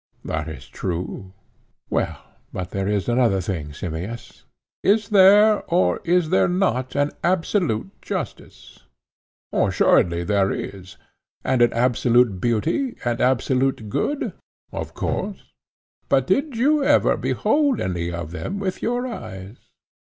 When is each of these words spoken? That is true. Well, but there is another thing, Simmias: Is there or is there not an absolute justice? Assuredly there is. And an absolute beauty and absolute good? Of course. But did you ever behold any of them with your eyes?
That 0.25 0.47
is 0.47 0.67
true. 0.67 1.31
Well, 1.91 2.19
but 2.51 2.71
there 2.71 2.87
is 2.87 3.07
another 3.07 3.39
thing, 3.39 3.71
Simmias: 3.71 4.45
Is 4.81 5.09
there 5.09 5.61
or 5.71 6.01
is 6.03 6.31
there 6.31 6.47
not 6.47 6.95
an 6.95 7.11
absolute 7.23 7.91
justice? 8.01 8.79
Assuredly 9.53 10.23
there 10.23 10.51
is. 10.51 10.97
And 11.43 11.61
an 11.61 11.71
absolute 11.73 12.41
beauty 12.41 12.95
and 13.05 13.21
absolute 13.21 13.89
good? 13.89 14.33
Of 14.71 14.95
course. 14.95 15.51
But 16.09 16.25
did 16.25 16.57
you 16.57 16.83
ever 16.83 17.15
behold 17.15 17.79
any 17.79 18.11
of 18.11 18.31
them 18.31 18.57
with 18.57 18.81
your 18.81 19.05
eyes? 19.05 19.57